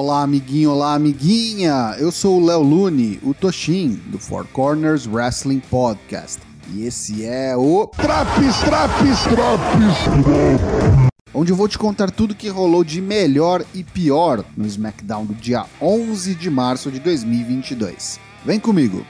[0.00, 1.96] Olá, amiguinho, olá, amiguinha!
[1.98, 6.40] Eu sou o Léo Lune, o Toshin, do Four Corners Wrestling Podcast.
[6.72, 7.84] E esse é o.
[7.88, 11.10] Traps, traps, traps!
[11.34, 15.34] Onde eu vou te contar tudo que rolou de melhor e pior no SmackDown do
[15.34, 18.20] dia 11 de março de 2022.
[18.44, 19.04] Vem comigo!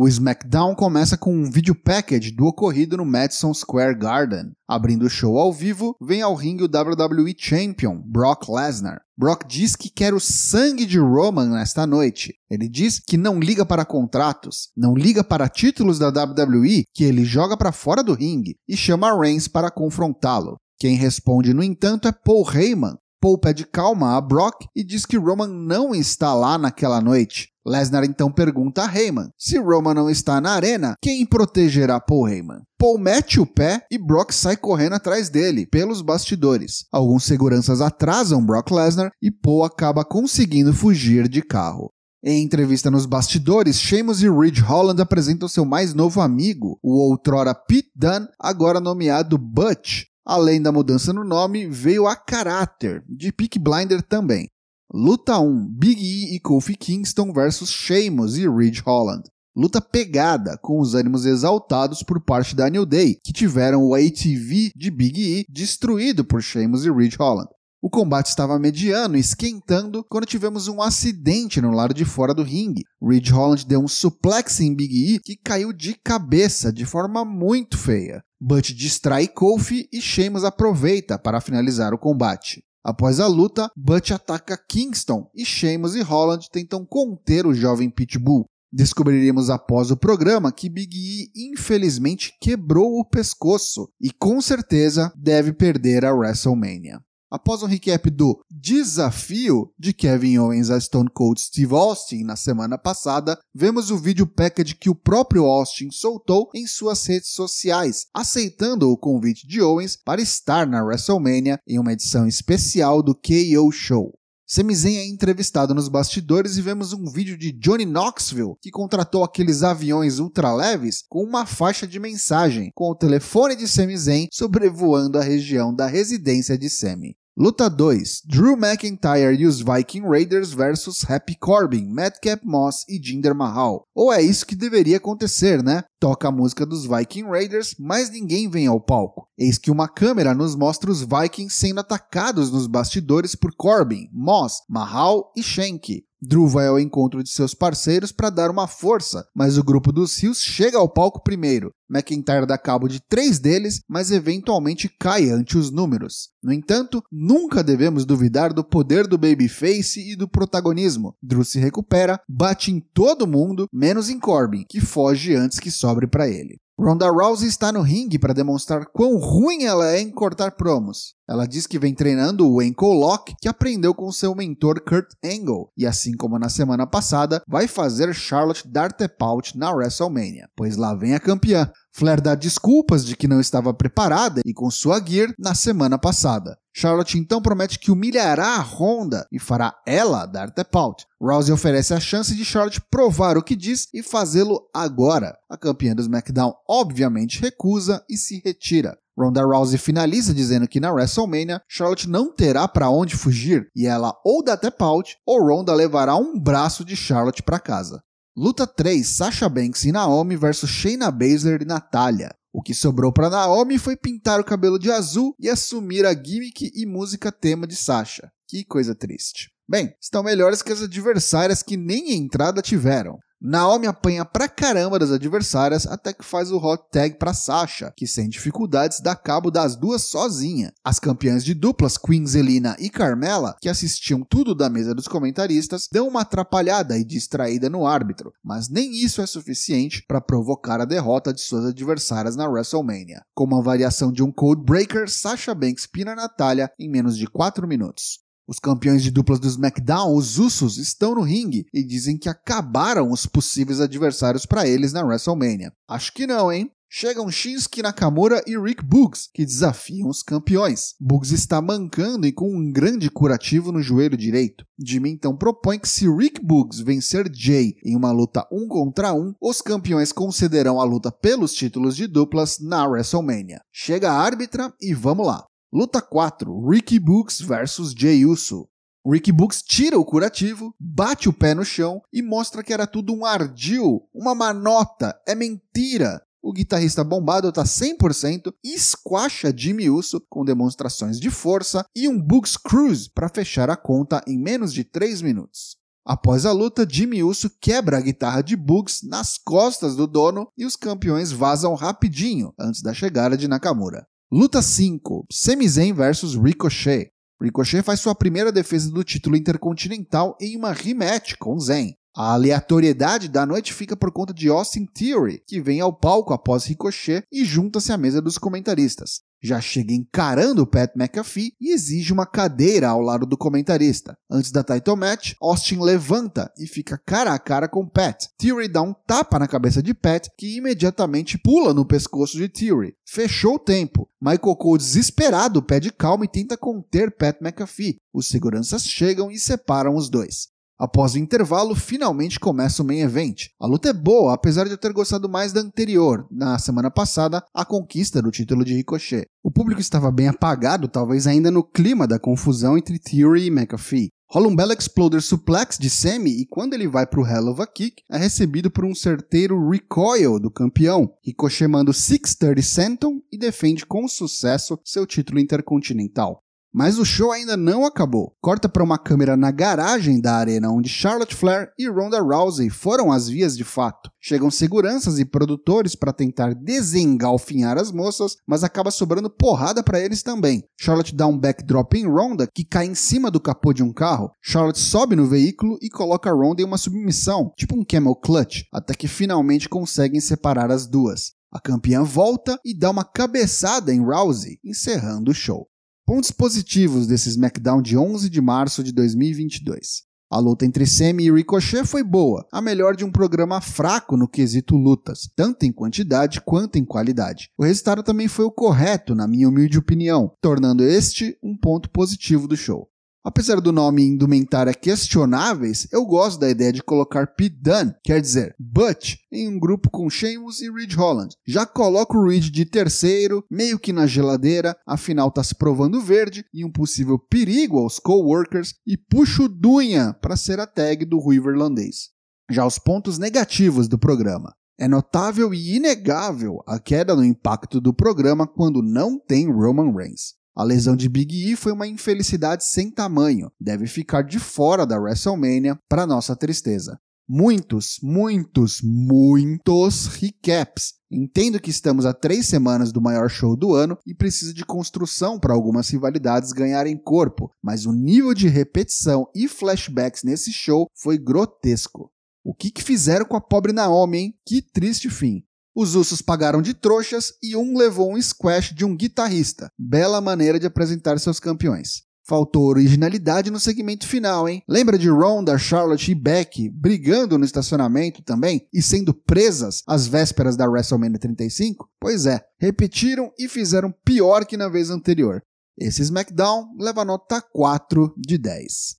[0.00, 4.52] O SmackDown começa com um vídeo package do ocorrido no Madison Square Garden.
[4.68, 9.00] Abrindo o show ao vivo, vem ao ringue o WWE Champion, Brock Lesnar.
[9.18, 12.32] Brock diz que quer o sangue de Roman nesta noite.
[12.48, 17.24] Ele diz que não liga para contratos, não liga para títulos da WWE, que ele
[17.24, 20.58] joga para fora do ringue e chama Reigns para confrontá-lo.
[20.78, 22.94] Quem responde, no entanto, é Paul Heyman.
[23.20, 27.48] Paul pede calma a Brock e diz que Roman não está lá naquela noite.
[27.66, 32.62] Lesnar então pergunta a Heyman: se Roman não está na arena, quem protegerá Paul Heyman?
[32.78, 36.86] Paul mete o pé e Brock sai correndo atrás dele, pelos bastidores.
[36.92, 41.90] Alguns seguranças atrasam Brock Lesnar e Paul acaba conseguindo fugir de carro.
[42.24, 47.54] Em entrevista nos bastidores, Sheamus e Ridge Holland apresentam seu mais novo amigo, o outrora
[47.54, 50.07] Pete Dunne, agora nomeado Butch.
[50.28, 54.46] Além da mudança no nome, veio a caráter, de Peak Blinder também.
[54.92, 59.22] Luta 1: Big E e Kofi Kingston versus Sheamus e Ridge Holland.
[59.56, 64.70] Luta pegada, com os ânimos exaltados por parte da New Day, que tiveram o ATV
[64.76, 67.48] de Big E destruído por Sheamus e Ridge Holland.
[67.80, 72.82] O combate estava mediano esquentando quando tivemos um acidente no lado de fora do ringue.
[73.00, 77.78] Ridge Holland deu um suplex em Big E que caiu de cabeça de forma muito
[77.78, 78.20] feia.
[78.40, 82.64] Butch distrai Kofi e Sheamus aproveita para finalizar o combate.
[82.84, 88.44] Após a luta, Butch ataca Kingston e Sheamus e Holland tentam conter o jovem Pitbull.
[88.72, 95.52] Descobriremos após o programa que Big E infelizmente quebrou o pescoço e com certeza deve
[95.52, 97.00] perder a WrestleMania.
[97.30, 102.78] Após um recap do desafio de Kevin Owens a Stone Cold Steve Austin na semana
[102.78, 108.90] passada, vemos o vídeo package que o próprio Austin soltou em suas redes sociais, aceitando
[108.90, 114.17] o convite de Owens para estar na WrestleMania em uma edição especial do KO Show.
[114.50, 119.22] Sami Zayn é entrevistado nos bastidores e vemos um vídeo de Johnny Knoxville, que contratou
[119.22, 125.18] aqueles aviões ultraleves com uma faixa de mensagem, com o telefone de Sami Zayn sobrevoando
[125.18, 127.14] a região da residência de Sami.
[127.40, 133.32] Luta 2: Drew McIntyre e os Viking Raiders versus Happy Corbin, Madcap Moss e Jinder
[133.32, 133.86] Mahal.
[133.94, 135.84] Ou é isso que deveria acontecer, né?
[136.00, 139.28] Toca a música dos Viking Raiders, mas ninguém vem ao palco.
[139.38, 144.64] Eis que uma câmera nos mostra os Vikings sendo atacados nos bastidores por Corbin, Moss,
[144.68, 146.07] Mahal e Shank.
[146.20, 150.16] Drew vai ao encontro de seus parceiros para dar uma força, mas o grupo dos
[150.18, 151.72] Rios chega ao palco primeiro.
[151.88, 156.30] McIntyre dá cabo de três deles, mas eventualmente cai ante os números.
[156.42, 161.14] No entanto, nunca devemos duvidar do poder do Babyface e do protagonismo.
[161.22, 166.06] Drew se recupera, bate em todo mundo, menos em Corbin, que foge antes que sobre
[166.06, 166.58] para ele.
[166.80, 171.16] Ronda Rousey está no ringue para demonstrar quão ruim ela é em cortar promos.
[171.28, 175.72] Ela diz que vem treinando o ankle lock que aprendeu com seu mentor Kurt Angle
[175.76, 180.76] e assim como na semana passada, vai fazer Charlotte dar tap out na WrestleMania, pois
[180.76, 181.68] lá vem a campeã.
[181.98, 186.56] Flair dá desculpas de que não estava preparada e com sua gear na semana passada.
[186.72, 191.04] Charlotte então promete que humilhará a Honda e fará ela dar tap out.
[191.20, 195.36] Rousey oferece a chance de Charlotte provar o que diz e fazê-lo agora.
[195.50, 198.96] A campeã do SmackDown obviamente recusa e se retira.
[199.18, 204.14] Ronda Rousey finaliza dizendo que na WrestleMania Charlotte não terá para onde fugir e ela
[204.24, 208.00] ou dá tap out ou Ronda levará um braço de Charlotte para casa.
[208.38, 212.32] Luta 3: Sasha Banks e Naomi versus Shayna Baszler e Natalya.
[212.52, 216.70] O que sobrou para Naomi foi pintar o cabelo de azul e assumir a gimmick
[216.72, 218.30] e música tema de Sasha.
[218.46, 219.50] Que coisa triste.
[219.68, 223.18] Bem, estão melhores que as adversárias que nem entrada tiveram.
[223.40, 228.04] Naomi apanha pra caramba das adversárias até que faz o hot tag pra Sasha, que
[228.04, 230.72] sem dificuldades dá cabo das duas sozinha.
[230.84, 235.88] As campeãs de duplas Queen Zelina e Carmela, que assistiam tudo da mesa dos comentaristas,
[235.90, 240.84] dão uma atrapalhada e distraída no árbitro, mas nem isso é suficiente para provocar a
[240.84, 243.22] derrota de suas adversárias na WrestleMania.
[243.36, 247.68] Com uma variação de um Code Breaker, Sasha Banks pina Natalya em menos de 4
[247.68, 248.18] minutos.
[248.48, 253.12] Os campeões de duplas do SmackDown, os Usos, estão no ringue e dizem que acabaram
[253.12, 255.70] os possíveis adversários para eles na WrestleMania.
[255.86, 256.72] Acho que não, hein?
[256.90, 260.94] Chegam Shinsuke Nakamura e Rick Boogs, que desafiam os campeões.
[260.98, 264.64] Boogs está mancando e com um grande curativo no joelho direito.
[264.82, 269.34] Jimmy então propõe que se Rick Boogs vencer Jay em uma luta um contra um,
[269.38, 273.60] os campeões concederão a luta pelos títulos de duplas na WrestleMania.
[273.70, 275.44] Chega a árbitra e vamos lá.
[275.70, 278.66] Luta 4: Ricky Boogs versus Jay Uso.
[279.06, 283.14] Ricky Books tira o curativo, bate o pé no chão e mostra que era tudo
[283.14, 286.22] um ardil, uma manota, é mentira.
[286.42, 292.18] O guitarrista bombado está 100% e esquacha Jimmy Uso com demonstrações de força e um
[292.18, 295.76] Books Cruise para fechar a conta em menos de 3 minutos.
[296.02, 300.64] Após a luta, Jimmy Uso quebra a guitarra de Bugs nas costas do dono e
[300.64, 304.06] os campeões vazam rapidinho antes da chegada de Nakamura.
[304.30, 307.10] Luta 5: Sami Zayn vs Ricochet.
[307.40, 311.94] Ricochet faz sua primeira defesa do título intercontinental em uma rematch com Zayn.
[312.14, 316.66] A aleatoriedade da noite fica por conta de Austin Theory, que vem ao palco após
[316.66, 319.22] Ricochet e junta-se à mesa dos comentaristas.
[319.40, 324.16] Já chega encarando Pat McAfee e exige uma cadeira ao lado do comentarista.
[324.30, 328.26] Antes da title match, Austin levanta e fica cara a cara com Pat.
[328.36, 332.94] Theory dá um tapa na cabeça de Pat, que imediatamente pula no pescoço de Theory.
[333.06, 334.08] Fechou o tempo.
[334.20, 338.00] Michael Cole, desesperado, pede calma e tenta conter Pat McAfee.
[338.12, 340.48] Os seguranças chegam e separam os dois.
[340.78, 343.46] Após o intervalo, finalmente começa o main event.
[343.60, 347.42] A luta é boa, apesar de eu ter gostado mais da anterior, na semana passada,
[347.52, 349.26] a conquista do título de Ricochet.
[349.42, 354.10] O público estava bem apagado, talvez ainda no clima da confusão entre Theory e McAfee.
[354.30, 357.62] Rola um belo exploder suplex de Semi e quando ele vai para o Hell of
[357.62, 361.10] a Kick, é recebido por um certeiro recoil do campeão.
[361.24, 366.44] Ricochet manda o 630 Senton e defende com sucesso seu título intercontinental.
[366.72, 368.36] Mas o show ainda não acabou.
[368.40, 373.10] Corta para uma câmera na garagem da arena onde Charlotte Flair e Ronda Rousey foram
[373.10, 374.10] às vias de fato.
[374.20, 380.22] Chegam seguranças e produtores para tentar desengalfinhar as moças, mas acaba sobrando porrada para eles
[380.22, 380.62] também.
[380.78, 384.30] Charlotte dá um backdrop em Ronda que cai em cima do capô de um carro.
[384.42, 388.94] Charlotte sobe no veículo e coloca Ronda em uma submissão, tipo um camel clutch, até
[388.94, 391.32] que finalmente conseguem separar as duas.
[391.50, 395.67] A campeã volta e dá uma cabeçada em Rousey, encerrando o show.
[396.08, 400.04] Pontos positivos desse SmackDown de 11 de março de 2022.
[400.30, 404.26] A luta entre Semi e Ricochet foi boa, a melhor de um programa fraco no
[404.26, 407.50] quesito lutas, tanto em quantidade quanto em qualidade.
[407.58, 412.48] O resultado também foi o correto, na minha humilde opinião, tornando este um ponto positivo
[412.48, 412.88] do show.
[413.28, 418.56] Apesar do nome indumentária questionáveis, eu gosto da ideia de colocar Pete Dunne, quer dizer,
[418.58, 421.36] Butch, em um grupo com Sheamus e Ridge Holland.
[421.46, 426.42] Já coloco o Ridge de terceiro, meio que na geladeira, afinal tá se provando verde
[426.54, 431.50] e um possível perigo aos co-workers, e puxo Dunha para ser a tag do ruivo
[431.50, 432.08] irlandês.
[432.50, 434.54] Já os pontos negativos do programa.
[434.80, 440.38] É notável e inegável a queda no impacto do programa quando não tem Roman Reigns.
[440.58, 444.98] A lesão de Big E foi uma infelicidade sem tamanho, deve ficar de fora da
[444.98, 446.98] WrestleMania para nossa tristeza.
[447.28, 450.94] Muitos, muitos, muitos recaps.
[451.08, 455.38] Entendo que estamos a três semanas do maior show do ano e precisa de construção
[455.38, 461.18] para algumas rivalidades ganharem corpo, mas o nível de repetição e flashbacks nesse show foi
[461.18, 462.10] grotesco.
[462.42, 464.34] O que, que fizeram com a pobre Naomi, hein?
[464.44, 465.44] Que triste fim.
[465.80, 469.70] Os ursos pagaram de trouxas e um levou um squash de um guitarrista.
[469.78, 472.02] Bela maneira de apresentar seus campeões.
[472.26, 474.60] Faltou originalidade no segmento final, hein?
[474.68, 480.56] Lembra de Ronda, Charlotte e Becky brigando no estacionamento também e sendo presas às vésperas
[480.56, 481.88] da WrestleMania 35?
[482.00, 485.40] Pois é, repetiram e fizeram pior que na vez anterior.
[485.78, 488.96] Esse SmackDown leva nota 4 de 10.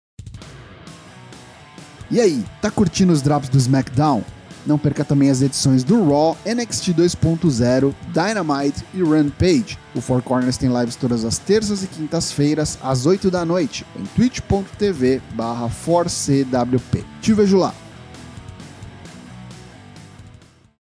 [2.09, 4.23] E aí, tá curtindo os drops do SmackDown?
[4.65, 9.77] Não perca também as edições do Raw, NXT 2.0, Dynamite e Rampage.
[9.95, 14.03] O Four Corners tem lives todas as terças e quintas-feiras, às 8 da noite, em
[14.15, 15.69] twitch.tv barra
[17.21, 17.73] Te vejo lá!